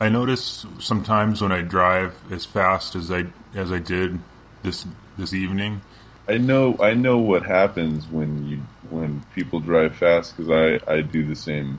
[0.00, 4.18] I notice sometimes when I drive as fast as I as I did
[4.62, 4.86] this
[5.18, 5.82] this evening.
[6.26, 11.02] I know I know what happens when you when people drive fast because I I
[11.02, 11.78] do the same.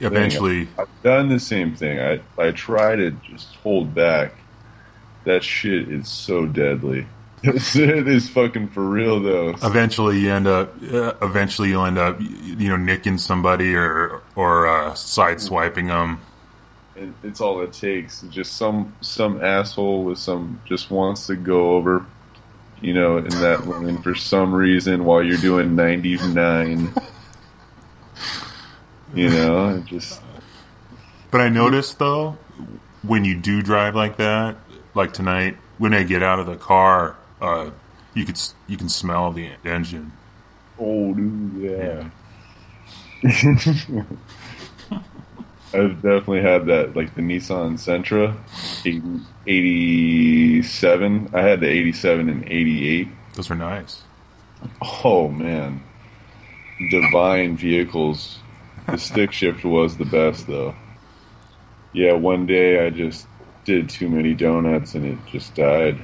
[0.00, 0.74] Eventually, thing.
[0.78, 2.00] I've done the same thing.
[2.00, 4.32] I I try to just hold back.
[5.24, 7.06] That shit is so deadly.
[7.42, 9.50] it is fucking for real though.
[9.62, 10.74] Eventually, you end up.
[10.82, 16.20] Uh, eventually, you'll end up, you know, nicking somebody or or uh, sideswiping them.
[16.98, 18.22] It, it's all it takes.
[18.22, 22.04] Just some some asshole with some just wants to go over,
[22.80, 26.92] you know, in that lane for some reason while you're doing ninety nine.
[29.14, 30.20] you know, just.
[31.30, 32.38] But I noticed though,
[33.02, 34.56] when you do drive like that,
[34.94, 37.70] like tonight, when I get out of the car uh,
[38.14, 40.12] you could you can smell the engine.
[40.78, 42.10] Oh, dude, yeah.
[43.22, 44.02] yeah.
[45.74, 48.34] I've definitely had that, like the Nissan Sentra,
[49.46, 51.30] 87.
[51.34, 53.08] I had the 87 and 88.
[53.34, 54.02] Those are nice.
[55.04, 55.82] Oh man,
[56.90, 58.38] divine vehicles.
[58.86, 60.74] The stick shift was the best though.
[61.92, 63.26] Yeah, one day I just
[63.64, 65.98] did too many donuts and it just died.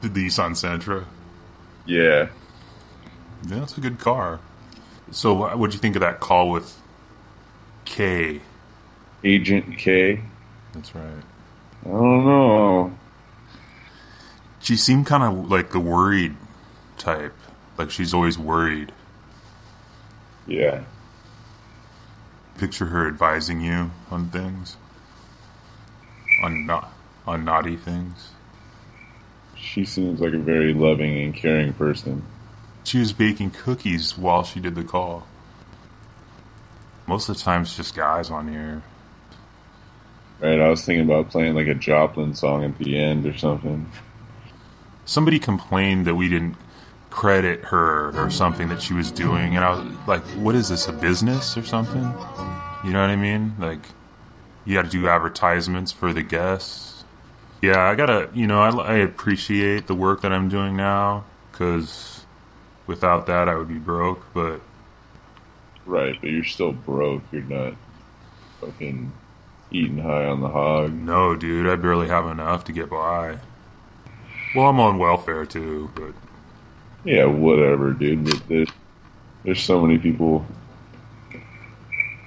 [0.00, 1.04] The Nissan Sentra.
[1.86, 2.28] Yeah.
[3.48, 4.40] Yeah, it's a good car.
[5.10, 6.80] So, what do you think of that call with
[7.84, 8.40] K?
[9.24, 10.20] Agent K.
[10.72, 11.22] That's right.
[11.84, 12.92] I don't know.
[14.60, 16.36] She seemed kind of like the worried
[16.98, 17.34] type.
[17.76, 18.92] Like she's always worried.
[20.46, 20.84] Yeah.
[22.58, 24.76] Picture her advising you on things.
[26.44, 26.92] On not
[27.26, 28.30] on naughty things.
[29.56, 32.24] She seems like a very loving and caring person.
[32.84, 35.26] She was baking cookies while she did the call.
[37.12, 38.82] Most of the time, it's just guys on here.
[40.40, 43.86] Right, I was thinking about playing like a Joplin song at the end or something.
[45.04, 46.56] Somebody complained that we didn't
[47.10, 50.88] credit her or something that she was doing, and I was like, "What is this?
[50.88, 52.02] A business or something?"
[52.82, 53.56] You know what I mean?
[53.58, 53.84] Like,
[54.64, 56.92] you got to do advertisements for the guests
[57.62, 62.26] yeah, I gotta, you know, I, I appreciate the work that I'm doing now because
[62.88, 64.26] without that I would be broke.
[64.34, 64.60] But
[65.86, 67.22] right, but you're still broke.
[67.32, 67.74] You're not
[68.60, 69.12] fucking
[69.70, 70.92] eating high on the hog.
[70.92, 73.38] No, dude, I barely have enough to get by.
[74.54, 76.12] Well, I'm on welfare too, but
[77.04, 78.26] yeah, whatever, dude.
[78.26, 78.68] There's,
[79.44, 80.46] there's so many people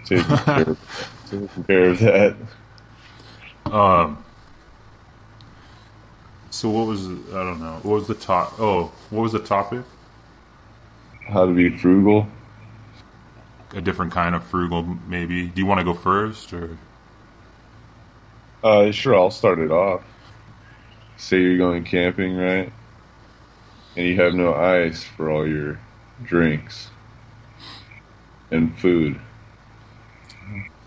[0.05, 0.77] taking care,
[1.29, 2.35] taking care of that.
[3.65, 4.23] Um
[6.49, 8.59] so what was I don't know what was the top?
[8.59, 9.83] Oh, what was the topic?
[11.27, 12.27] How to be frugal.
[13.75, 15.47] A different kind of frugal, maybe.
[15.47, 16.77] Do you want to go first, or?
[18.63, 19.15] Uh, sure.
[19.15, 20.01] I'll start it off.
[21.17, 22.71] Say you're going camping, right?
[23.95, 25.79] And you have no ice for all your
[26.23, 26.89] drinks
[28.49, 29.19] and food.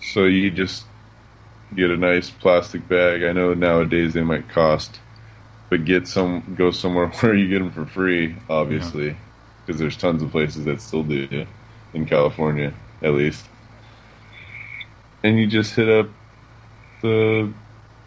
[0.00, 0.84] So you just
[1.76, 3.22] get a nice plastic bag.
[3.22, 4.98] I know nowadays they might cost
[5.68, 9.16] but get some go somewhere where you get them for free, obviously,
[9.64, 9.84] because yeah.
[9.84, 11.46] there's tons of places that still do
[11.94, 12.72] in California,
[13.02, 13.44] at least.
[15.22, 16.08] And you just hit up
[17.02, 17.52] the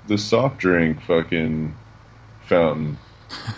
[0.08, 1.76] the soft drink fucking
[2.46, 2.98] fountain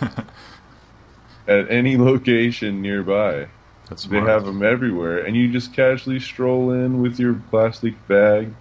[1.48, 3.48] at any location nearby.
[3.88, 8.54] That's they have them everywhere, and you just casually stroll in with your plastic bag,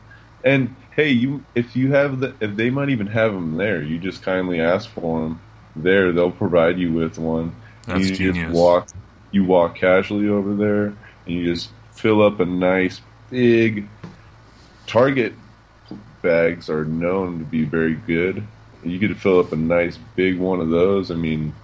[0.43, 3.99] and hey, you if you have the if they might even have them there, you
[3.99, 5.41] just kindly ask for them
[5.75, 6.11] there.
[6.11, 7.55] They'll provide you with one.
[7.87, 8.37] That's you genius.
[8.37, 8.89] just walk
[9.31, 10.93] you walk casually over there
[11.25, 13.87] and you just fill up a nice big
[14.85, 15.33] Target
[16.21, 18.45] bags are known to be very good.
[18.83, 21.09] You could fill up a nice big one of those.
[21.09, 21.55] I mean,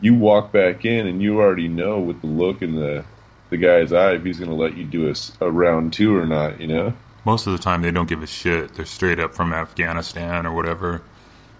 [0.00, 3.04] you walk back in and you already know with the look in the
[3.50, 5.14] the guy's eye if he's going to let you do a,
[5.44, 6.60] a round two or not.
[6.60, 6.94] You know
[7.24, 8.74] most of the time they don't give a shit.
[8.74, 11.02] They're straight up from Afghanistan or whatever.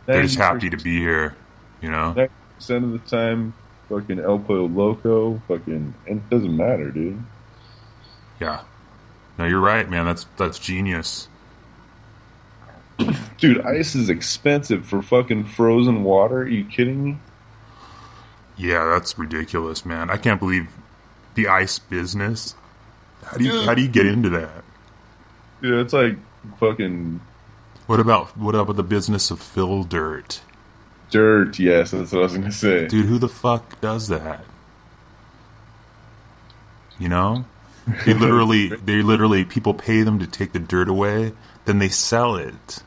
[0.07, 1.37] They're just happy to be here,
[1.81, 2.29] you know.
[2.57, 3.55] Percent of the time,
[3.91, 7.23] fucking El Pollo Loco, fucking, and it doesn't matter, dude.
[8.41, 8.63] Yeah.
[9.37, 10.07] No, you're right, man.
[10.07, 11.29] That's that's genius.
[13.39, 16.43] Dude, ice is expensive for fucking frozen water.
[16.43, 17.19] Are you kidding me?
[18.57, 20.11] Yeah, that's ridiculous, man.
[20.11, 20.69] I can't believe
[21.35, 22.55] the ice business.
[23.25, 24.65] How do you how do you get into that?
[25.63, 26.17] Yeah, it's like
[26.59, 27.21] fucking.
[27.87, 30.43] What about what about the business of fill dirt?
[31.11, 32.87] Dirt, yes, that's what I was gonna say.
[32.87, 34.45] Dude, who the fuck does that?
[36.99, 37.45] You know,
[38.05, 41.33] they literally, they literally, people pay them to take the dirt away.
[41.65, 42.83] Then they sell it.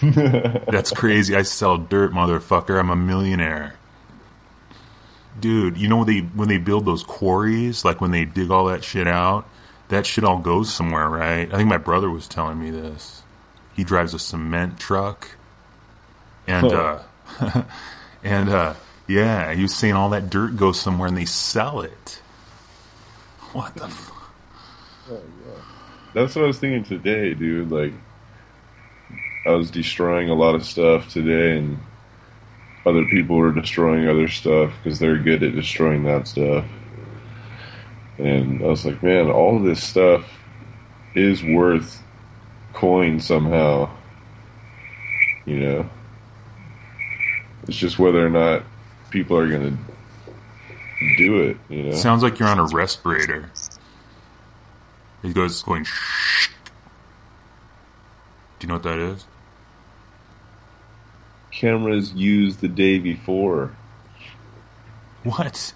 [0.02, 1.34] That's crazy.
[1.34, 2.78] I sell dirt, motherfucker.
[2.78, 3.74] I'm a millionaire.
[5.40, 8.66] Dude, you know when they when they build those quarries, like when they dig all
[8.66, 9.48] that shit out,
[9.88, 11.52] that shit all goes somewhere, right?
[11.52, 13.22] I think my brother was telling me this.
[13.74, 15.36] He drives a cement truck.
[16.46, 17.00] And uh
[18.22, 18.74] and uh
[19.08, 22.20] yeah, was saying all that dirt go somewhere and they sell it.
[23.52, 23.90] What the
[26.14, 27.70] That's what I was thinking today, dude.
[27.70, 27.94] Like,
[29.46, 31.78] I was destroying a lot of stuff today, and
[32.84, 36.66] other people were destroying other stuff because they're good at destroying that stuff.
[38.18, 40.28] And I was like, man, all this stuff
[41.14, 42.02] is worth
[42.74, 43.88] coin somehow.
[45.46, 45.90] You know?
[47.68, 48.62] It's just whether or not
[49.10, 51.92] people are going to do it, you know?
[51.92, 53.50] Sounds like you're on a respirator.
[55.22, 56.48] He goes going shh.
[58.58, 59.26] Do you know what that is?
[61.52, 63.76] Cameras used the day before.
[65.24, 65.74] What?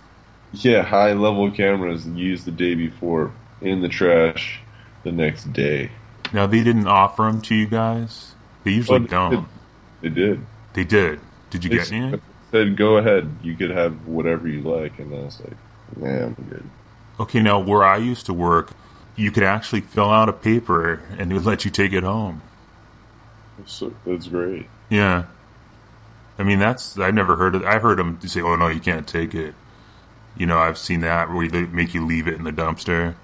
[0.52, 4.60] Yeah, high level cameras used the day before in the trash
[5.02, 5.90] the next day.
[6.32, 8.34] Now they didn't offer them to you guys.
[8.64, 9.48] They usually Well, don't.
[10.00, 10.46] They did.
[10.72, 11.20] They did.
[11.52, 12.20] Did you They get any?
[12.50, 15.56] said, "Go ahead, you could have whatever you like," and I was like,
[15.96, 16.64] "Nah, I'm good."
[17.20, 18.70] Okay, now where I used to work,
[19.16, 22.40] you could actually fill out a paper and they would let you take it home.
[23.66, 24.66] So, that's great.
[24.88, 25.24] Yeah.
[26.38, 27.64] I mean, that's I've never heard of.
[27.64, 29.54] I've heard them say, "Oh no, you can't take it."
[30.36, 33.14] You know, I've seen that where they make you leave it in the dumpster.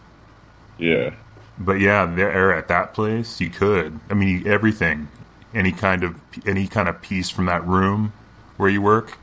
[0.76, 1.14] Yeah,
[1.58, 3.98] But yeah, there er, at that place, you could.
[4.10, 5.08] I mean, everything,
[5.54, 8.12] any kind of any kind of piece from that room
[8.58, 9.18] where you work,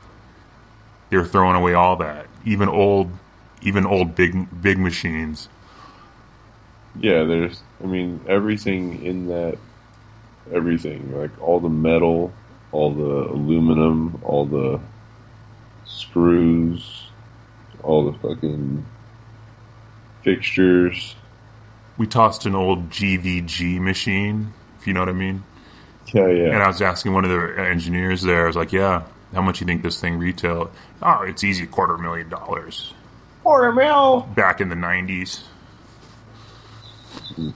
[1.10, 2.26] they're throwing away all that.
[2.44, 3.12] Even old,
[3.62, 5.48] even old big big machines.
[6.98, 7.24] yeah.
[7.24, 9.58] There's, I mean, everything in that,
[10.52, 12.32] everything like all the metal,
[12.72, 14.80] all the aluminum, all the
[15.84, 17.08] screws,
[17.82, 18.84] all the fucking
[20.22, 21.16] fixtures.
[21.98, 25.44] We tossed an old GVG machine, if you know what I mean.
[26.12, 26.52] Yeah, yeah.
[26.54, 28.44] And I was asking one of the engineers there.
[28.44, 29.02] I was like, "Yeah,
[29.34, 30.70] how much you think this thing retail?"
[31.02, 32.94] Oh, it's easy, quarter million dollars.
[33.42, 34.20] Quarter mil.
[34.34, 35.42] Back in the '90s,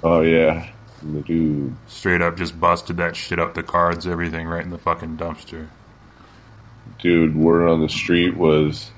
[0.03, 0.71] Oh yeah,
[1.03, 1.75] the dude.
[1.89, 5.69] straight up just busted that shit up the cards, everything right in the fucking dumpster.
[6.99, 8.91] dude word on the street was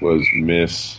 [0.00, 0.98] was miss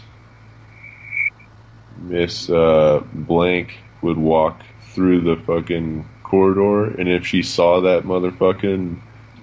[1.97, 4.61] miss uh blank would walk
[4.93, 8.99] through the fucking corridor and if she saw that motherfucking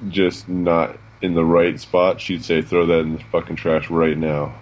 [0.08, 4.16] just not in the right spot she'd say throw that in the fucking trash right
[4.16, 4.54] now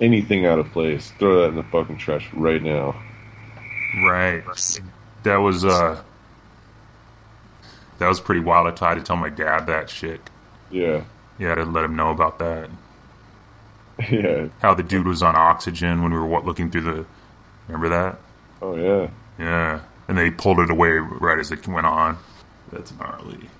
[0.00, 2.94] anything out of place throw that in the fucking trash right now
[4.04, 4.44] Right.
[5.24, 6.00] That was uh
[7.98, 8.66] that was pretty wild.
[8.68, 10.20] I tried to tell my dad that shit.
[10.70, 11.02] yeah
[11.38, 12.70] Yeah, to let him know about that.
[14.10, 17.06] yeah How the dude was on oxygen when we were looking through the.
[17.66, 18.18] Remember that?
[18.62, 19.80] oh yeah Yeah.
[20.06, 22.16] And they pulled it away right as it went on.
[22.72, 23.50] That's gnarly.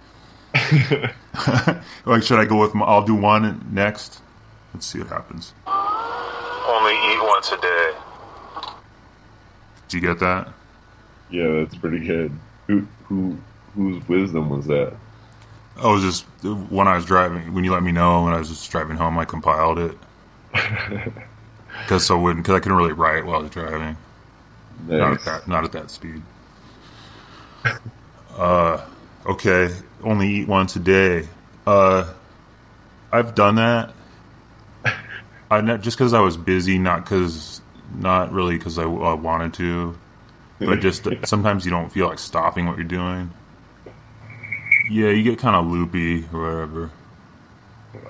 [2.04, 2.74] like, should I go with?
[2.74, 4.20] My, I'll do one next.
[4.74, 5.52] Let's see what happens.
[5.66, 7.92] Only eat once a day.
[9.88, 10.52] Did you get that?
[11.30, 12.32] yeah that's pretty good
[12.66, 13.38] who who
[13.74, 14.92] whose wisdom was that
[15.76, 16.24] I was just
[16.70, 17.54] when I was driving.
[17.54, 19.96] When you let me know when I was just driving home, I compiled it
[21.78, 23.96] because so wouldn't because I couldn't really write while I was driving.
[24.86, 26.22] Not at that not at that speed.
[28.36, 28.86] Uh,
[29.26, 29.74] okay.
[30.02, 31.28] Only eat once a day.
[31.66, 32.12] Uh,
[33.12, 33.92] I've done that.
[35.50, 37.60] I not just because I was busy, not because
[37.94, 39.98] not really because I, I wanted to,
[40.58, 43.32] but just sometimes you don't feel like stopping what you're doing.
[44.90, 46.90] Yeah, you get kind of loopy or whatever.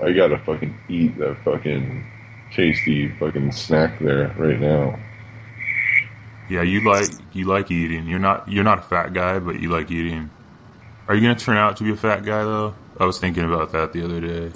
[0.03, 2.07] I gotta fucking eat that fucking
[2.53, 4.99] tasty fucking snack there right now.
[6.49, 8.07] Yeah, you like you like eating.
[8.07, 10.31] You're not you're not a fat guy, but you like eating.
[11.11, 12.73] Are you gonna turn out to be a fat guy though?
[13.01, 14.53] I was thinking about that the other day.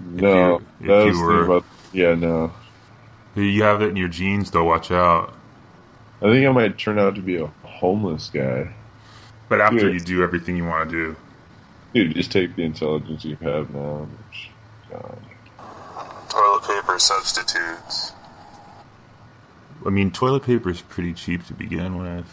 [0.00, 2.52] No, you- if you were- about yeah, no.
[3.36, 4.64] You have it in your genes though.
[4.64, 5.32] Watch out.
[6.20, 8.70] I think I might turn out to be a homeless guy.
[9.48, 9.92] But after Yeah.
[9.92, 11.16] you do everything you want to do,
[11.94, 14.08] Dude, just take the intelligence you have now.
[14.28, 14.50] Which,
[14.90, 15.18] God.
[16.30, 18.10] toilet paper substitutes.
[19.86, 22.26] I mean, toilet paper is pretty cheap to begin with.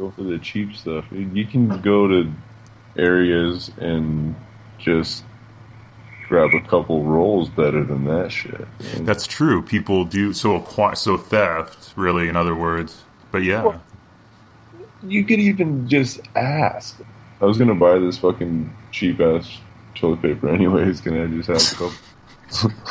[0.00, 1.04] Go for the cheap stuff.
[1.12, 2.32] You can go to
[2.96, 4.34] areas and
[4.78, 5.24] just
[6.26, 8.66] grab a couple rolls better than that shit.
[8.80, 9.04] man.
[9.04, 9.60] That's true.
[9.60, 10.64] People do so
[10.94, 12.30] so theft, really.
[12.30, 13.78] In other words, but yeah,
[15.02, 16.98] you could even just ask.
[17.42, 19.58] I was gonna buy this fucking cheap ass
[19.94, 21.02] toilet paper anyways.
[21.02, 22.72] Can I just have a couple?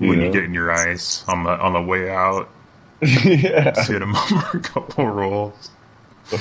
[0.00, 0.26] You when know?
[0.26, 2.48] you get in your ice on the on the way out,
[3.02, 3.72] yeah.
[3.72, 5.70] just hit them over a couple rolls.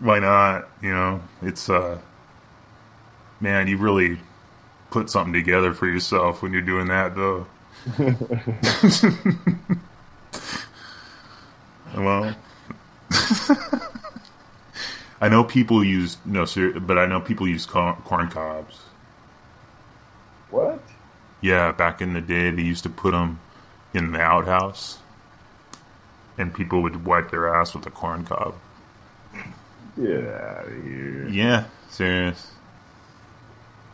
[0.00, 0.68] Why not?
[0.82, 1.98] You know, it's uh,
[3.40, 4.18] man, you really
[4.90, 7.46] put something together for yourself when you're doing that, though.
[11.96, 12.34] well,
[15.20, 18.80] I know people use no, ser- but I know people use corn cobs.
[20.50, 20.82] What?
[21.40, 23.40] Yeah, back in the day, they used to put them
[23.94, 24.98] in the outhouse,
[26.38, 28.54] and people would wipe their ass with a corn cob.
[29.96, 31.28] Get out of here.
[31.28, 32.52] Yeah, serious.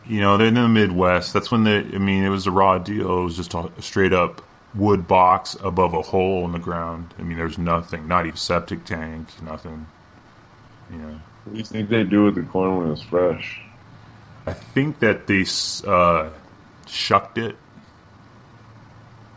[0.05, 1.33] You know, they're in the Midwest.
[1.33, 1.79] That's when they.
[1.79, 3.19] I mean, it was a raw deal.
[3.19, 4.41] It was just a straight up
[4.73, 7.13] wood box above a hole in the ground.
[7.17, 9.87] I mean, there's nothing, not even septic tank, nothing.
[10.91, 13.61] You know, What do you think they do with the corn when it's fresh?
[14.45, 15.45] I think that they
[15.85, 16.29] uh,
[16.87, 17.57] shucked it.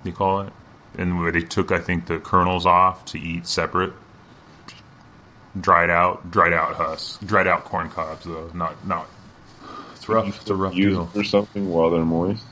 [0.05, 0.53] They call it,
[0.99, 3.93] and where they took, I think, the kernels off to eat separate.
[5.61, 8.51] Dried out, dried out husk, dried out corn cobs though.
[8.55, 9.09] Not, not.
[9.95, 10.29] It's rough.
[10.41, 11.07] It's a rough Use deal.
[11.07, 12.45] for something while they're moist.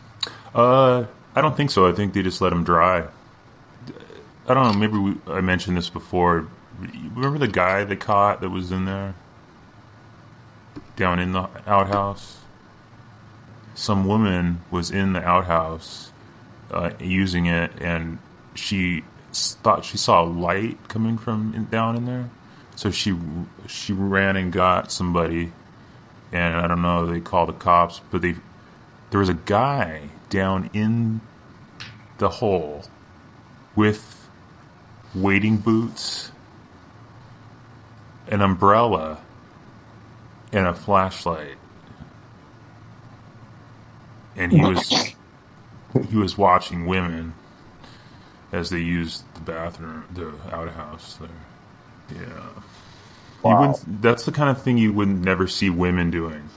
[0.55, 1.05] Uh,
[1.37, 1.89] I don't think so.
[1.89, 3.05] I think they just let them dry.
[4.49, 4.73] I don't know.
[4.73, 6.49] Maybe we, I mentioned this before.
[6.81, 9.15] Remember the guy they caught that was in there
[10.97, 12.39] down in the outhouse?
[13.75, 16.11] Some woman was in the outhouse
[16.73, 18.19] uh, using it, and
[18.59, 22.29] she thought she saw a light coming from down in there.
[22.77, 23.17] So she
[23.67, 25.53] she ran and got somebody,
[26.33, 27.07] and I don't know.
[27.07, 28.37] They called the cops, but they
[29.11, 31.21] there was a guy down in
[32.19, 32.85] the hole
[33.75, 34.29] with
[35.15, 36.33] wading boots,
[38.29, 39.21] an umbrella,
[40.53, 41.57] and a flashlight.
[44.37, 45.15] And he was
[46.09, 47.35] he was watching women
[48.53, 51.29] as they used the bathroom, the outhouse there.
[52.11, 52.63] Yeah.
[53.47, 53.61] You Wow.
[53.61, 56.49] wouldn't, that's the kind of thing you would never see women doing.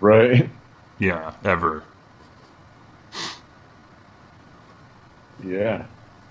[0.00, 0.50] Right?
[0.98, 1.82] Yeah, ever.
[5.44, 5.86] Yeah.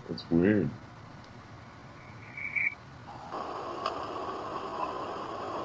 [0.10, 0.70] It's weird.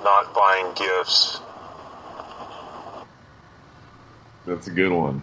[0.05, 1.41] Not buying gifts.
[4.47, 5.23] That's a good one.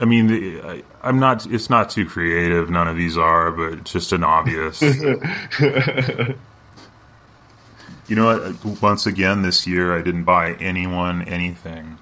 [0.00, 1.46] I mean, I, I'm not.
[1.46, 2.70] It's not too creative.
[2.70, 4.80] None of these are, but just an obvious.
[4.82, 4.96] you
[8.10, 8.64] know what?
[8.82, 11.98] Once again, this year I didn't buy anyone anything.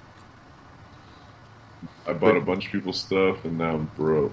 [2.07, 4.33] I bought a bunch of people's stuff and now I'm broke.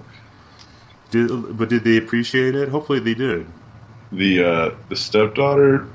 [1.10, 2.68] Did, but did they appreciate it?
[2.68, 3.46] Hopefully, they did.
[4.12, 5.88] The uh, the stepdaughter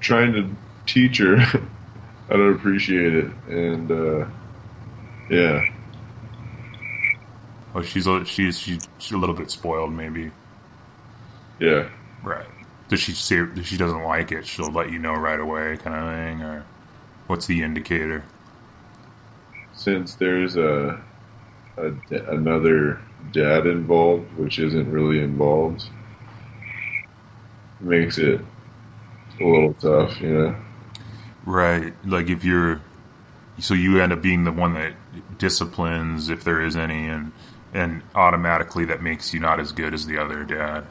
[0.00, 0.50] trying to
[0.86, 1.38] teach her
[2.28, 4.26] I don't appreciate it, and uh,
[5.28, 5.66] yeah,
[7.74, 10.32] Oh, she's a, she's she's a little bit spoiled, maybe.
[11.58, 11.88] yeah.
[12.22, 12.46] Right.
[12.88, 13.36] Does she see?
[13.36, 14.46] if she doesn't like it?
[14.46, 16.66] She'll let you know right away, kind of thing, or
[17.26, 18.24] what's the indicator?
[19.72, 21.02] Since there's a,
[21.76, 21.92] a
[22.30, 23.00] another
[23.32, 25.84] dad involved, which isn't really involved,
[27.80, 28.40] makes it
[29.40, 30.56] a little tough, you know.
[31.44, 31.94] Right.
[32.04, 32.80] Like if you're,
[33.58, 34.94] so you end up being the one that
[35.38, 37.32] disciplines, if there is any, and
[37.74, 40.86] and automatically that makes you not as good as the other dad.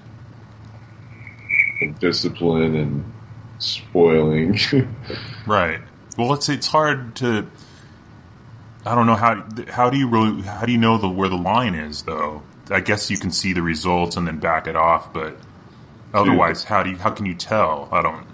[1.99, 3.13] Discipline and
[3.57, 4.59] spoiling.
[5.45, 5.81] Right.
[6.17, 7.45] Well, it's it's hard to.
[8.85, 11.35] I don't know how how do you really how do you know the where the
[11.35, 12.43] line is though?
[12.69, 15.35] I guess you can see the results and then back it off, but
[16.13, 17.89] otherwise, how do you how can you tell?
[17.91, 18.25] I don't.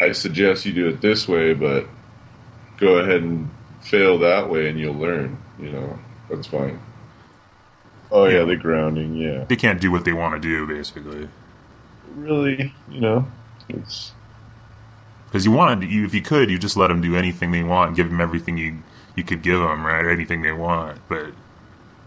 [0.00, 1.88] I suggest you do it this way, but
[2.76, 5.98] go ahead and fail that way and you'll learn, you know.
[6.30, 6.80] That's fine.
[8.10, 8.44] Oh yeah, Yeah.
[8.44, 9.44] the grounding, yeah.
[9.48, 11.28] They can't do what they want to do, basically.
[12.14, 13.26] Really, you know,
[13.68, 14.12] it's
[15.26, 17.96] Because you wanted, you, if you could, you just let them do anything they want,
[17.96, 18.82] give them everything you
[19.16, 20.06] you could give them, right?
[20.06, 21.00] Anything they want.
[21.08, 21.34] But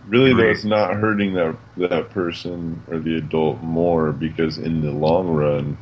[0.07, 4.91] really though it's not hurting that that person or the adult more because in the
[4.91, 5.77] long run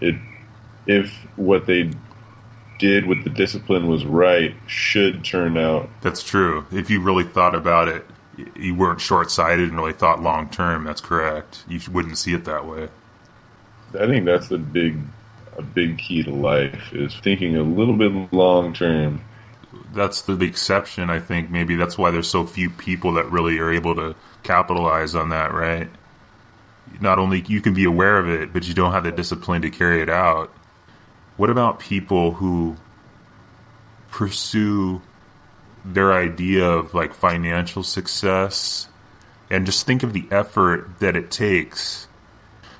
[0.00, 0.16] it
[0.86, 1.90] if what they
[2.78, 6.64] did with the discipline was right should turn out that's true.
[6.70, 8.04] If you really thought about it,
[8.56, 10.84] you weren't short sighted and really thought long term.
[10.84, 11.64] That's correct.
[11.68, 12.88] You wouldn't see it that way.
[13.98, 14.98] I think that's the big
[15.56, 19.22] a big key to life is thinking a little bit long term.
[19.92, 21.10] that's the, the exception.
[21.10, 25.14] I think maybe that's why there's so few people that really are able to capitalize
[25.14, 25.88] on that, right?
[27.00, 29.70] Not only you can be aware of it, but you don't have the discipline to
[29.70, 30.52] carry it out.
[31.38, 32.76] What about people who
[34.10, 35.00] pursue
[35.84, 38.88] their idea of like financial success
[39.50, 42.06] and just think of the effort that it takes.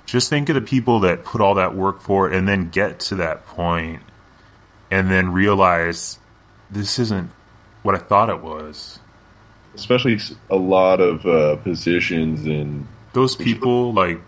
[0.04, 3.00] Just think of the people that put all that work for it and then get
[3.00, 4.02] to that point
[4.90, 6.18] and then realize
[6.70, 7.30] this isn't
[7.82, 8.98] what I thought it was.
[9.74, 10.18] Especially
[10.50, 14.20] a lot of uh, positions and those people like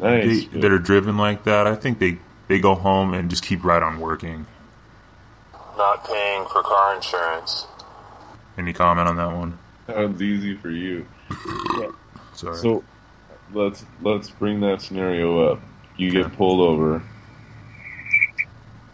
[0.00, 1.66] nice, they, that are driven like that.
[1.66, 2.18] I think they
[2.52, 4.44] they go home and just keep right on working.
[5.78, 7.66] Not paying for car insurance.
[8.58, 9.58] Any comment on that one?
[9.86, 11.06] Sounds easy for you.
[12.34, 12.58] Sorry.
[12.58, 12.84] So
[13.54, 15.60] let's let's bring that scenario up.
[15.96, 17.02] You get pulled over.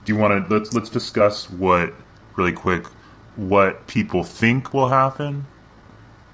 [0.05, 1.93] Do you want to let's let's discuss what
[2.37, 2.87] really quick
[3.35, 5.47] what people think will happen,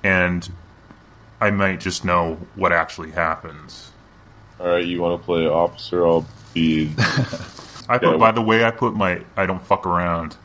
[0.02, 0.52] and
[1.40, 3.92] I might just know what actually happens.
[4.60, 6.06] All right, you want to play officer?
[6.06, 6.92] I'll be.
[7.88, 8.16] I put, Yeah.
[8.16, 10.36] by the way, I put my I don't fuck around.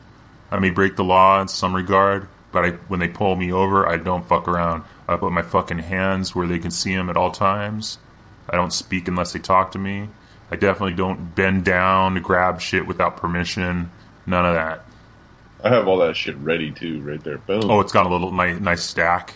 [0.50, 3.88] I may break the law in some regard, but I, when they pull me over,
[3.88, 4.82] I don't fuck around.
[5.08, 7.98] I put my fucking hands where they can see them at all times.
[8.48, 10.08] I don't speak unless they talk to me.
[10.50, 13.90] I definitely don't bend down to grab shit without permission.
[14.26, 14.84] None of that.
[15.62, 17.38] I have all that shit ready too, right there.
[17.38, 17.70] Boom.
[17.70, 19.34] Oh, it's got a little nice, nice stack.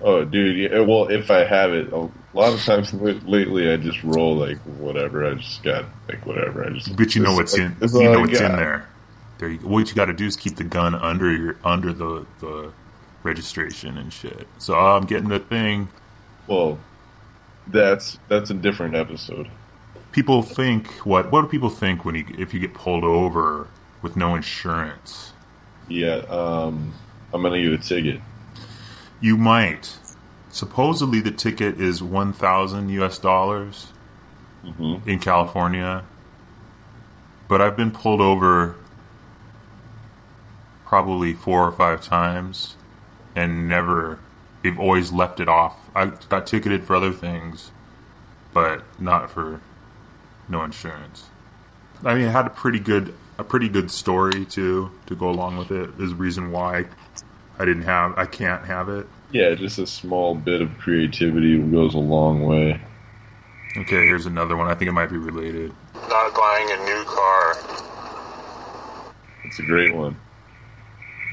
[0.00, 0.56] Oh, dude.
[0.70, 4.58] Yeah, well, if I have it, a lot of times lately, I just roll like
[4.78, 5.26] whatever.
[5.26, 6.64] I just got like whatever.
[6.64, 6.96] I just.
[6.96, 7.76] But you know what's in.
[7.80, 8.88] You know what's in there.
[9.38, 9.50] There.
[9.50, 12.72] You, what you got to do is keep the gun under your under the the
[13.22, 14.46] registration and shit.
[14.58, 15.88] So oh, I'm getting the thing.
[16.46, 16.78] Well,
[17.66, 19.48] that's that's a different episode.
[20.12, 21.30] People think what?
[21.30, 23.68] What do people think when you if you get pulled over
[24.02, 25.32] with no insurance?
[25.88, 26.22] Yeah.
[26.28, 26.92] Um,
[27.32, 28.20] I'm gonna give a ticket.
[29.20, 29.98] You might.
[30.50, 33.18] Supposedly, the ticket is one thousand U.S.
[33.18, 33.92] dollars
[34.62, 36.04] hmm in California,
[37.46, 38.76] but I've been pulled over
[40.84, 42.76] probably four or five times,
[43.36, 44.18] and never.
[44.62, 45.76] They've always left it off.
[45.94, 47.70] I got ticketed for other things,
[48.52, 49.60] but not for
[50.48, 51.26] no insurance.
[52.04, 55.58] I mean, it had a pretty good a pretty good story too to go along
[55.58, 55.90] with it.
[56.00, 56.86] Is the reason why
[57.58, 59.06] I didn't have I can't have it.
[59.32, 62.80] Yeah, just a small bit of creativity goes a long way.
[63.76, 64.68] Okay, here's another one.
[64.68, 65.72] I think it might be related.
[65.94, 67.54] Not buying a new car.
[69.44, 70.16] It's a great one.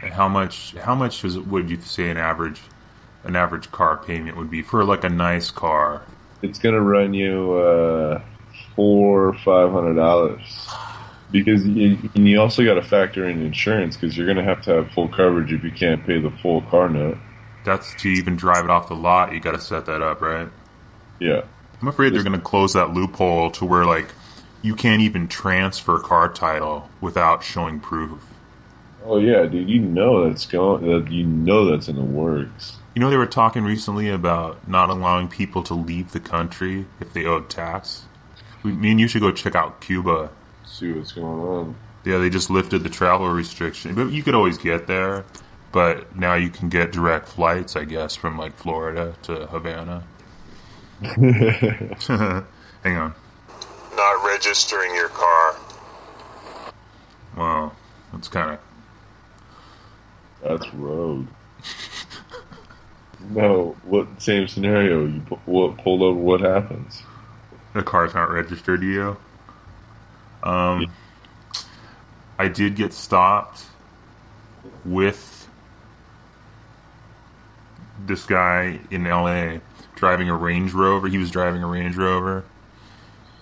[0.03, 2.61] And how much how much is it, would you say an average
[3.23, 6.03] an average car payment would be for like a nice car?
[6.41, 8.21] It's gonna run you uh,
[8.75, 10.41] four or five hundred dollars
[11.43, 14.75] because you, and you also got to factor in insurance because you're gonna have to
[14.75, 17.17] have full coverage if you can't pay the full car note.
[17.65, 19.33] That's to even drive it off the lot.
[19.33, 20.47] You got to set that up, right?
[21.19, 21.41] Yeah,
[21.81, 24.07] I'm afraid they're going to close that loophole to where like
[24.61, 28.21] you can't even transfer car title without showing proof.
[29.03, 30.85] oh yeah, dude, you know that's going.
[30.87, 32.77] That you know that's in the works.
[32.95, 37.11] You know they were talking recently about not allowing people to leave the country if
[37.13, 38.05] they owed tax.
[38.63, 40.29] We, me and you should go check out Cuba.
[40.75, 41.75] See what's going on.
[42.03, 45.23] Yeah, they just lifted the travel restriction, but you could always get there.
[45.71, 50.03] But now you can get direct flights, I guess, from like Florida to Havana.
[51.01, 53.13] Hang on.
[53.95, 55.55] Not registering your car.
[57.37, 57.71] Wow,
[58.11, 58.59] that's kind of
[60.43, 61.27] That's rogue.
[63.29, 65.05] no, what same scenario?
[65.05, 66.19] You pu- what pulled over?
[66.19, 67.01] What happens?
[67.73, 69.17] the car's not registered to you.
[70.45, 70.91] Um,
[72.37, 73.63] I did get stopped
[74.83, 75.49] with
[78.05, 79.59] this guy in LA
[79.95, 81.07] driving a Range Rover.
[81.07, 82.45] He was driving a Range Rover,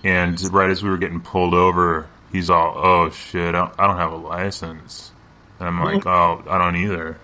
[0.03, 3.87] and right as we were getting pulled over, he's all, "Oh shit, I don't, I
[3.87, 5.11] don't have a license."
[5.59, 7.19] And I'm like, "Oh, I don't either."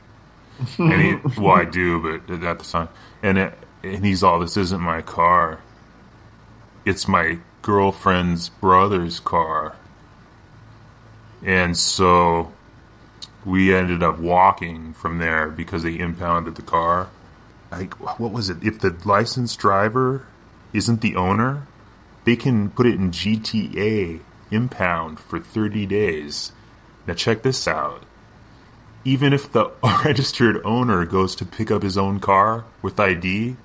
[0.78, 2.90] and he, well, I do, but at the time,
[3.24, 5.62] and it, and he's all, "This isn't my car.
[6.86, 9.76] It's my girlfriend's brother's car."
[11.44, 12.52] And so
[13.46, 17.10] we ended up walking from there because they impounded the car.
[17.72, 18.64] Like, what was it?
[18.64, 20.26] If the licensed driver
[20.74, 21.68] isn't the owner,
[22.26, 24.20] they can put it in GTA
[24.52, 26.52] impound for 30 days.
[27.08, 28.04] Now, check this out.
[29.06, 29.72] Even if the
[30.06, 33.56] registered owner goes to pick up his own car with ID,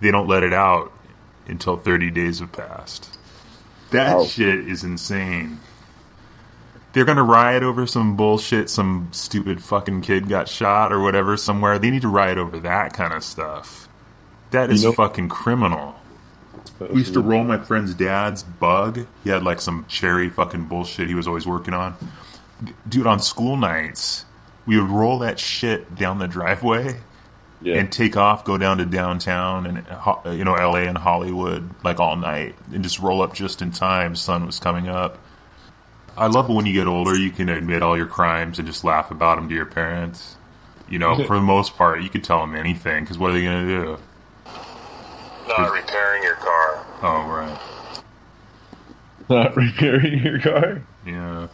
[0.00, 0.92] they don't let it out
[1.46, 3.09] until 30 days have passed.
[3.90, 4.24] That Wow.
[4.24, 5.58] shit is insane.
[6.92, 11.78] they're gonna riot over some bullshit, some stupid fucking kid got shot or whatever somewhere.
[11.78, 13.88] They need to riot over that kind of stuff.
[14.50, 15.94] That is You know- fucking criminal.
[16.90, 19.06] We used to roll my friend's dad's bug.
[19.22, 21.94] He had like some cherry fucking bullshit he was always working on.
[22.88, 24.24] Dude, on school nights,
[24.66, 26.96] we would roll that shit down the driveway
[27.62, 27.76] Yeah.
[27.76, 30.86] and take off, go down to downtown and you know L.A.
[30.86, 34.16] and Hollywood like all night, and just roll up just in time.
[34.16, 35.18] Sun was coming up.
[36.16, 38.82] I love it when you get older, you can admit all your crimes and just
[38.82, 40.36] laugh about them to your parents.
[40.88, 43.42] You know, for the most part, you could tell them anything because what are they
[43.44, 43.98] gonna do?
[45.48, 46.86] Not repairing your car.
[47.02, 47.58] Oh, right,
[49.28, 50.82] Not repairing your car.
[51.06, 51.48] yeah,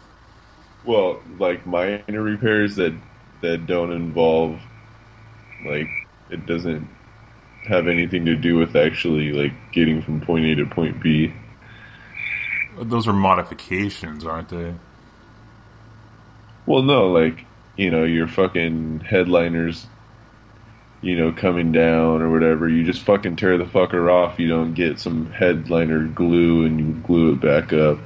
[0.85, 2.95] Well, like minor repairs that
[3.43, 4.59] that don't involve
[5.65, 5.89] like
[6.31, 6.89] it doesn't
[7.69, 11.33] have anything to do with actually like getting from point A to point B.
[12.81, 14.75] those are modifications, aren't they?
[16.67, 17.45] Well, no, like
[17.77, 19.87] you know your fucking headliners,
[21.01, 22.69] you know, coming down or whatever.
[22.69, 24.39] You just fucking tear the fucker off.
[24.39, 27.99] You don't get some headliner glue and you glue it back up.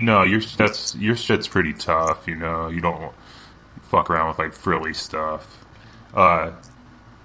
[0.00, 2.26] No, your that's your shit's pretty tough.
[2.26, 3.12] You know, you don't
[3.82, 5.64] fuck around with like frilly stuff.
[6.14, 6.52] Uh,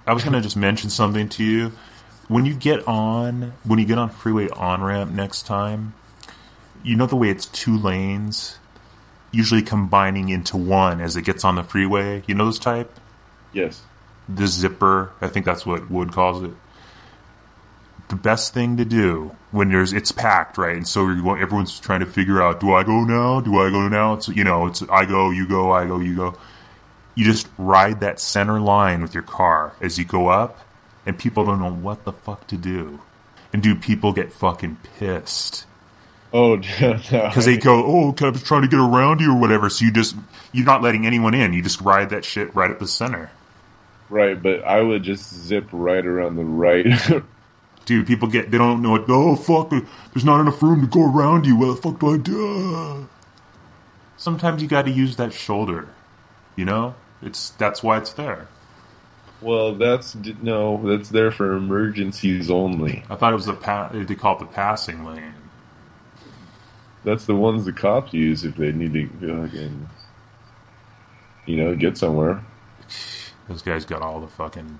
[0.07, 1.71] I was gonna just mention something to you.
[2.27, 5.93] When you get on, when you get on freeway on ramp next time,
[6.83, 8.57] you know the way it's two lanes,
[9.31, 12.23] usually combining into one as it gets on the freeway.
[12.27, 12.99] You know this type,
[13.53, 13.81] Yes.
[14.29, 15.11] the zipper.
[15.21, 16.51] I think that's what Wood calls it.
[18.09, 20.75] The best thing to do when there's it's packed, right?
[20.75, 23.39] And so you're everyone's trying to figure out: Do I go now?
[23.41, 24.13] Do I go now?
[24.13, 26.35] It's you know, it's I go, you go, I go, you go.
[27.15, 30.59] You just ride that center line with your car as you go up,
[31.05, 32.99] and people don't know what the fuck to do.
[33.53, 35.65] And do people get fucking pissed
[36.35, 39.39] Oh, because because they go, "Oh, okay, I was trying to get around you or
[39.39, 40.17] whatever." So you just
[40.51, 41.53] you're not letting anyone in.
[41.53, 43.31] You just ride that shit right at the center.
[44.09, 46.85] right, but I would just zip right around the right.
[47.85, 49.05] Dude, people get they don't know what.
[49.07, 49.69] Oh fuck!
[49.69, 51.55] There's not enough room to go around you.
[51.55, 53.07] What the fuck do I do?
[54.17, 55.87] Sometimes you got to use that shoulder.
[56.57, 58.47] You know, it's that's why it's there.
[59.41, 63.03] well, that's no, that's there for emergencies only.
[63.09, 65.33] I thought it was the pa- they call it the passing lane.
[67.03, 69.89] That's the ones the cops use if they need to fucking,
[71.45, 72.43] you know, get somewhere.
[73.47, 74.79] Those guys got all the fucking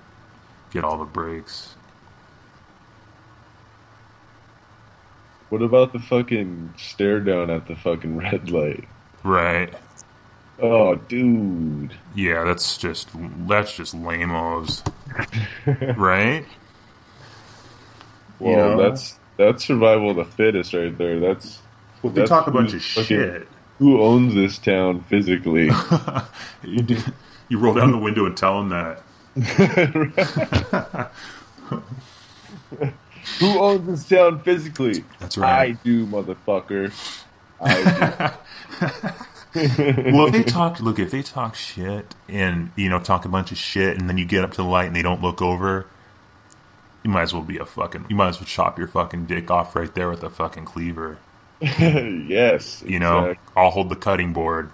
[0.72, 1.74] get all the brakes.
[5.48, 8.88] What about the fucking stare down at the fucking red light?
[9.22, 9.72] Right.
[10.60, 11.92] Oh, dude.
[12.14, 13.08] Yeah, that's just
[13.46, 14.82] that's just lamos.
[15.96, 16.44] right?
[18.38, 18.76] Well, You know?
[18.82, 21.20] that's that's survival of the fittest right there.
[21.20, 21.60] That's
[22.02, 23.48] Well, they that's talk a bunch of fucking- shit.
[23.78, 25.70] Who owns this town physically?
[26.62, 26.98] You, do-
[27.50, 29.02] you roll down the window and tell them that.
[33.40, 35.04] Who owns this town physically?
[35.20, 35.70] That's right.
[35.70, 36.92] I do, motherfucker.
[37.60, 38.32] I
[39.56, 43.52] well, if they talk, look, if they talk shit and you know talk a bunch
[43.52, 45.86] of shit, and then you get up to the light and they don't look over,
[47.02, 48.06] you might as well be a fucking.
[48.08, 51.18] You might as well chop your fucking dick off right there with a fucking cleaver.
[51.60, 52.82] yes.
[52.86, 54.70] You know, I'll hold the cutting board.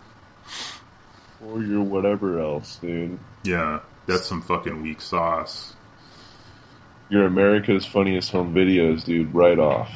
[1.45, 3.19] Or your whatever else, dude.
[3.45, 5.75] Yeah, that's some fucking weak sauce.
[7.09, 9.35] You're America's funniest home videos, dude.
[9.35, 9.91] Right off.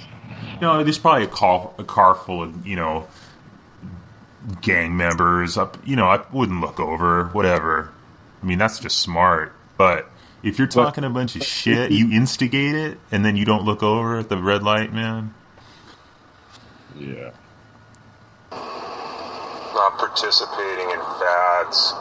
[0.55, 3.07] You know, there's probably a car, a car full of you know
[4.63, 5.57] gang members.
[5.57, 7.27] Up, you know, I wouldn't look over.
[7.27, 7.91] Whatever.
[8.43, 9.53] I mean, that's just smart.
[9.77, 10.09] But
[10.43, 13.83] if you're talking a bunch of shit, you instigate it, and then you don't look
[13.83, 15.35] over at the red light, man.
[16.99, 17.31] Yeah.
[18.53, 21.93] Not participating in fads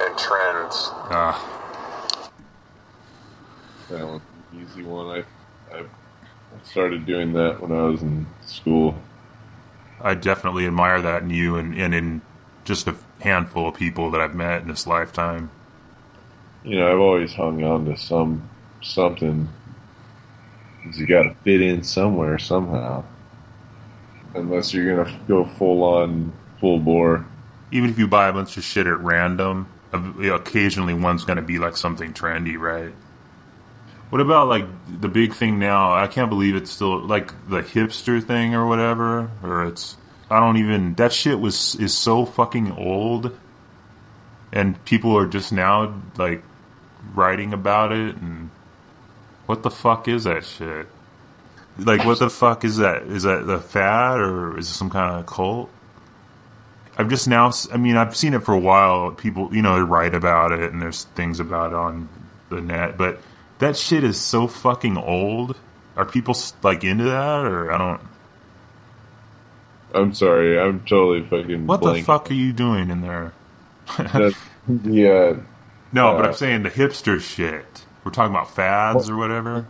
[0.00, 0.90] and trends.
[1.10, 1.38] Uh,
[3.88, 4.22] That one's
[4.52, 5.24] an easy one.
[5.72, 5.84] I, I
[6.64, 8.94] started doing that when I was in school.
[10.02, 12.22] I definitely admire that in you and, and in
[12.64, 15.50] just a handful of people that I've met in this lifetime.
[16.64, 18.48] You know, I've always hung on to some
[18.82, 19.48] something.
[20.94, 23.04] you got to fit in somewhere somehow.
[24.34, 27.26] Unless you're gonna go full on, full bore.
[27.70, 31.24] Even if you buy a bunch of shit at random, of- you know, occasionally one's
[31.24, 32.94] going to be like something trendy, right?
[34.12, 34.66] What about like
[35.00, 35.94] the big thing now?
[35.94, 39.96] I can't believe it's still like the hipster thing or whatever, or it's
[40.30, 43.34] I don't even that shit was is so fucking old,
[44.52, 46.42] and people are just now like
[47.14, 48.50] writing about it and
[49.46, 50.88] what the fuck is that shit?
[51.78, 53.04] Like what the fuck is that?
[53.04, 55.70] Is that the fad or is it some kind of cult?
[56.98, 57.50] I've just now.
[57.72, 59.12] I mean, I've seen it for a while.
[59.12, 62.10] People, you know, they write about it, and there's things about it on
[62.50, 62.98] the net.
[62.98, 63.18] But
[63.62, 65.56] that shit is so fucking old.
[65.96, 68.00] Are people like into that, or I don't?
[69.94, 71.66] I'm sorry, I'm totally fucking.
[71.66, 73.32] What the fuck are you doing in there?
[74.84, 75.36] Yeah,
[75.92, 77.84] No, but Uh, I'm saying the hipster shit.
[78.04, 79.66] We're talking about fads or whatever.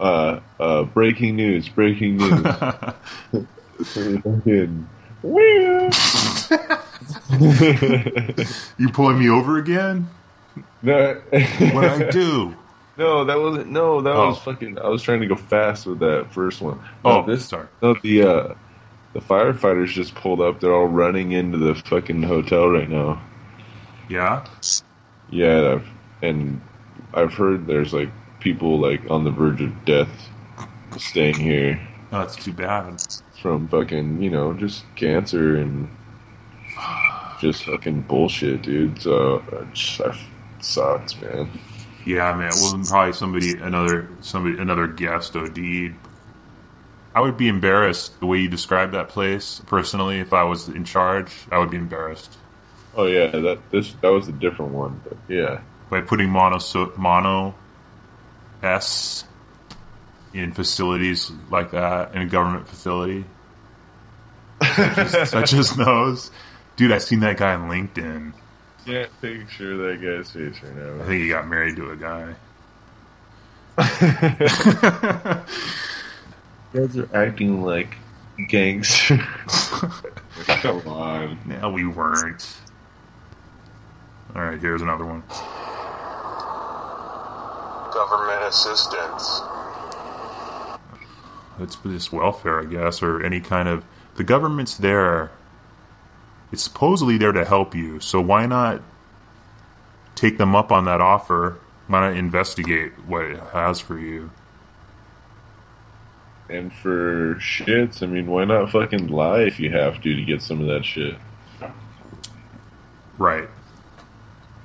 [0.00, 2.42] uh, uh, breaking news, breaking news.
[8.78, 10.08] You pulling me over again?
[10.82, 11.14] no,
[11.72, 12.54] What I do?
[12.98, 13.70] No, that wasn't.
[13.70, 14.28] No, that Oh.
[14.28, 14.78] was fucking.
[14.78, 16.78] I was trying to go fast with that first one.
[17.04, 17.66] Oh, No, this sorry.
[17.82, 18.54] No, the uh,
[19.14, 20.60] the firefighters just pulled up.
[20.60, 23.20] They're all running into the fucking hotel right now.
[24.08, 24.44] Yeah.
[25.30, 25.80] Yeah,
[26.20, 26.60] and
[27.14, 30.10] I've heard there's like people like on the verge of death
[30.98, 33.02] staying here No, that's too bad.
[33.40, 35.88] from fucking you know just cancer and
[37.40, 39.00] just fucking bullshit, dude.
[39.00, 40.00] So uh, just,
[40.60, 41.48] sucks, man.
[42.04, 42.50] Yeah, man.
[42.60, 45.94] Well, probably somebody, another somebody, another guest OD'd.
[47.14, 49.60] I would be embarrassed the way you described that place.
[49.66, 52.38] Personally, if I was in charge, I would be embarrassed
[52.94, 55.60] Oh yeah, that this that was a different one, but yeah.
[55.88, 57.54] by putting mono so, mono
[58.62, 59.24] s
[60.34, 63.24] in facilities like that in a government facility,
[64.62, 66.30] such as, such as those.
[66.76, 68.34] Dude, I seen that guy on LinkedIn.
[68.86, 71.02] Yeah, picture that guy's face right now.
[71.02, 72.34] I think he got married to a guy.
[76.74, 77.96] You guys are acting like
[78.48, 79.20] gangsters.
[80.46, 81.38] Come on.
[81.44, 82.56] No, we weren't.
[84.34, 85.22] All right, here's another one.
[87.92, 89.42] Government assistance.
[91.60, 93.84] It's just welfare, I guess, or any kind of.
[94.14, 95.30] The government's there.
[96.52, 98.82] It's supposedly there to help you, so why not
[100.14, 101.58] take them up on that offer?
[101.86, 104.30] Why not investigate what it has for you?
[106.50, 110.42] And for shits, I mean, why not fucking lie if you have to to get
[110.42, 111.16] some of that shit?
[113.16, 113.48] Right.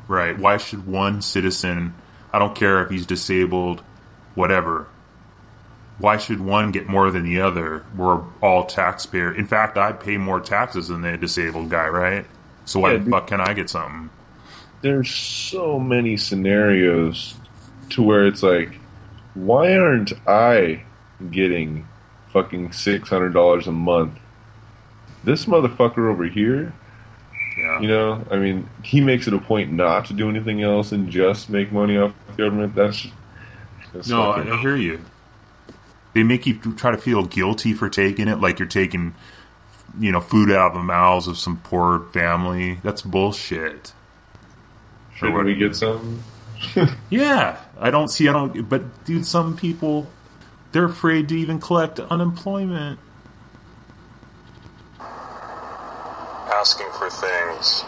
[0.09, 0.37] Right.
[0.37, 1.93] Why should one citizen,
[2.33, 3.81] I don't care if he's disabled,
[4.35, 4.87] whatever,
[5.99, 7.83] why should one get more than the other?
[7.95, 9.33] We're all taxpayer.
[9.33, 12.25] In fact, I pay more taxes than the disabled guy, right?
[12.65, 14.09] So why Yeah, the fuck can I get something?
[14.81, 17.35] There's so many scenarios
[17.89, 18.77] to where it's like,
[19.33, 20.83] why aren't I
[21.31, 21.87] getting
[22.31, 24.13] fucking six hundred dollars a month?
[25.23, 26.73] This motherfucker over here,
[27.57, 27.79] Yeah.
[27.81, 31.09] you know, I mean, he makes it a point not to do anything else and
[31.09, 32.75] just make money off the government.
[32.75, 33.07] That's,
[33.93, 34.99] that's No, fucking- I hear you.
[36.17, 39.13] They make you try to feel guilty for taking it, like you're taking,
[39.99, 42.79] you know, food out of the mouths of some poor family.
[42.81, 43.93] That's bullshit.
[45.15, 46.23] shouldn't we get some?
[47.11, 48.27] Yeah, I don't see.
[48.27, 48.67] I don't.
[48.67, 50.07] But dude, some people
[50.71, 52.97] they're afraid to even collect unemployment.
[54.99, 57.83] Asking for things.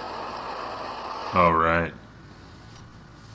[1.34, 1.94] All right.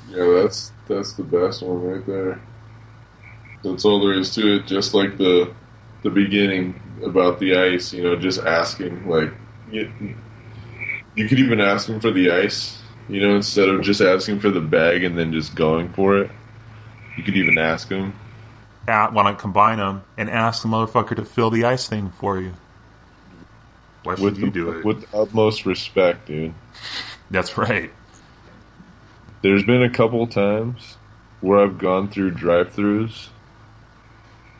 [0.08, 2.40] Yeah, that's that's the best one right there.
[3.64, 4.66] That's all there is to it.
[4.66, 5.52] Just like the
[6.02, 9.08] the beginning about the ice, you know, just asking.
[9.08, 9.32] Like
[9.72, 9.90] you,
[11.16, 14.50] you could even ask him for the ice, you know, instead of just asking for
[14.50, 16.30] the bag and then just going for it.
[17.16, 18.12] You could even ask him.
[18.86, 22.38] At, want to combine them and ask the motherfucker to fill the ice thing for
[22.38, 22.52] you.
[24.02, 24.84] Why should With you the, do it?
[24.84, 26.52] with the utmost respect, dude.
[27.30, 27.90] That's right.
[29.40, 30.98] There's been a couple times
[31.40, 33.28] where I've gone through drive-throughs.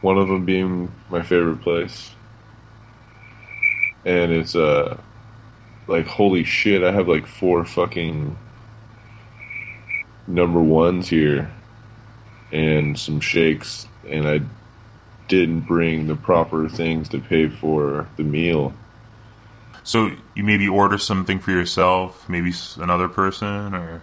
[0.04, 2.10] One of them being my favorite place,
[4.04, 4.98] and it's uh
[5.86, 6.84] like holy shit!
[6.84, 8.36] I have like four fucking
[10.26, 11.50] number ones here,
[12.52, 14.42] and some shakes, and I
[15.28, 18.74] didn't bring the proper things to pay for the meal.
[19.84, 24.02] So you maybe order something for yourself, maybe another person, or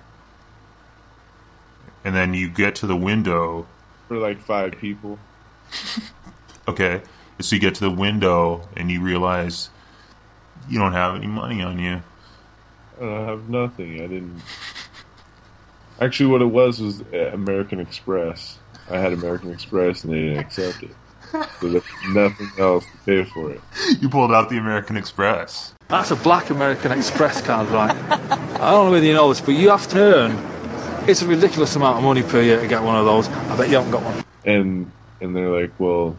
[2.03, 3.67] and then you get to the window.
[4.07, 5.19] For like five people.
[6.67, 7.01] Okay,
[7.39, 9.71] so you get to the window and you realize
[10.69, 12.01] you don't have any money on you.
[13.01, 13.95] I have nothing.
[13.95, 14.41] I didn't.
[15.99, 18.59] Actually, what it was was uh, American Express.
[18.89, 20.91] I had American Express and they didn't accept it.
[21.59, 23.61] So there's nothing else to pay for it.
[23.99, 25.73] You pulled out the American Express.
[25.87, 27.95] That's a black American Express card, right?
[28.11, 31.07] I don't know whether you know this, but you have to earn.
[31.09, 33.27] It's a ridiculous amount of money per year to get one of those.
[33.29, 34.23] I bet you haven't got one.
[34.45, 36.17] And and they're like, well,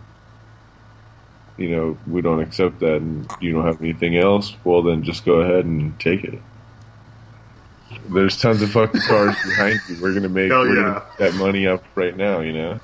[1.56, 5.24] you know, we don't accept that and you don't have anything else, well, then just
[5.24, 6.40] go ahead and take it.
[8.08, 9.98] There's tons of fucking cars behind you.
[10.00, 10.82] We're gonna make, we're yeah.
[10.82, 12.80] gonna that money up right now, you know.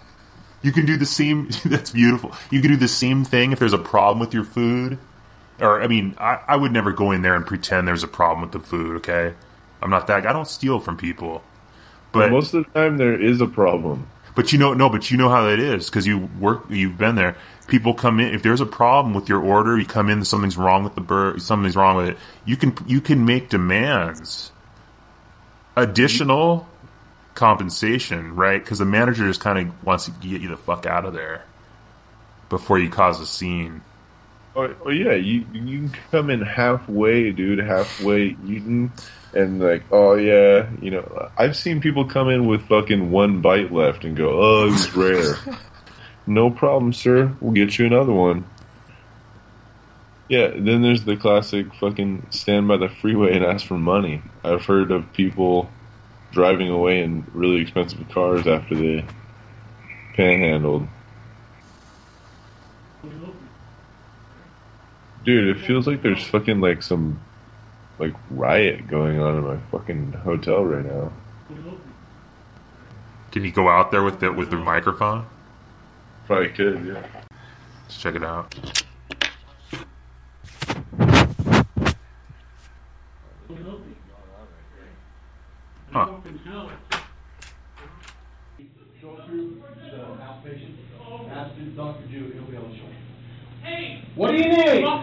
[0.63, 1.49] You can do the same.
[1.65, 2.33] That's beautiful.
[2.51, 4.99] You can do the same thing if there's a problem with your food.
[5.61, 8.43] Or, I mean, I, I would never go in there and pretend there's a problem
[8.43, 8.97] with the food.
[8.97, 9.35] Okay,
[9.83, 10.27] I'm not that.
[10.27, 11.43] I don't steal from people.
[12.13, 14.09] But Most of the time, there is a problem.
[14.39, 14.89] But you know no.
[14.89, 16.67] But you know how that is because you work.
[16.71, 17.35] You've been there.
[17.67, 19.77] People come in if there's a problem with your order.
[19.77, 20.25] You come in.
[20.25, 21.43] Something's wrong with the bird.
[21.43, 22.19] Something's wrong with it.
[22.45, 24.53] You can you can make demands.
[25.75, 26.69] Additional
[27.35, 28.63] compensation, right?
[28.63, 31.43] Because the manager just kind of wants to get you the fuck out of there
[32.49, 33.81] before you cause a scene.
[34.55, 38.93] Oh, oh yeah, you you can come in halfway, dude, halfway eaten,
[39.35, 43.73] and like, oh yeah, you know, I've seen people come in with fucking one bite
[43.73, 45.35] left and go, oh, it was rare.
[46.27, 47.35] no problem, sir.
[47.41, 48.47] We'll get you another one.
[50.29, 54.23] Yeah, then there's the classic fucking stand by the freeway and ask for money.
[54.45, 55.71] I've heard of people
[56.33, 59.05] driving away in really expensive cars after they
[60.15, 60.87] panhandled.
[65.25, 67.21] Dude, it feels like there's fucking like some
[67.99, 71.13] like riot going on in my fucking hotel right now.
[73.33, 75.27] Can you go out there with the with the microphone?
[76.27, 77.03] Probably could, yeah.
[77.85, 78.55] Let's check it out.
[85.91, 86.07] Huh.
[93.63, 94.59] Hey, What do you need?
[94.59, 94.98] fucker, do you hear